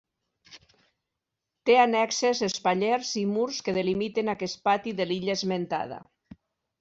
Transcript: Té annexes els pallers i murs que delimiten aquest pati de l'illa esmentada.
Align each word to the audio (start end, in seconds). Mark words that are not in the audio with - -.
Té 1.69 1.75
annexes 1.81 2.41
els 2.47 2.55
pallers 2.67 3.11
i 3.23 3.25
murs 3.33 3.59
que 3.67 3.75
delimiten 3.79 4.31
aquest 4.33 4.63
pati 4.69 4.95
de 5.01 5.07
l'illa 5.11 5.37
esmentada. 5.41 6.01